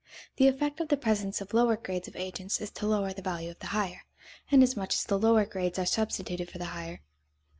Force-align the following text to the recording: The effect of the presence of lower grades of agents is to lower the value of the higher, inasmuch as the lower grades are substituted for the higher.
The 0.37 0.47
effect 0.47 0.79
of 0.79 0.87
the 0.87 0.97
presence 0.97 1.41
of 1.41 1.53
lower 1.53 1.77
grades 1.77 2.07
of 2.07 2.15
agents 2.15 2.59
is 2.59 2.71
to 2.71 2.87
lower 2.87 3.13
the 3.13 3.21
value 3.21 3.51
of 3.51 3.59
the 3.59 3.67
higher, 3.67 4.07
inasmuch 4.49 4.93
as 4.93 5.03
the 5.03 5.19
lower 5.19 5.45
grades 5.45 5.77
are 5.77 5.85
substituted 5.85 6.49
for 6.49 6.57
the 6.57 6.65
higher. 6.73 7.01